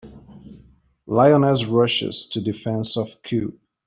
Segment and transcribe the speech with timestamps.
[1.05, 3.53] Lioness Rushes to Defense of Cub.